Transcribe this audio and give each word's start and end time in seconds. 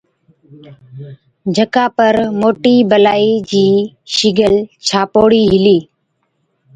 جڪا 1.55 1.85
پر 1.97 2.15
موٽِي 2.39 2.75
بَلائِي 2.89 3.33
چِي 3.49 3.65
شِگل 4.15 4.53
ڇاپوڙِي 4.87 5.43
هِلِي۔ 5.51 5.77